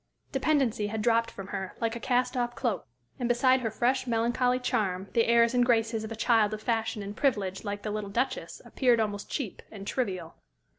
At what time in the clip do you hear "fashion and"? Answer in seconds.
6.63-7.15